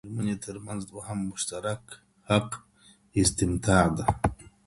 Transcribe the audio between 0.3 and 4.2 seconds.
تر منځ دوهم مشترک حق- استمتاع ده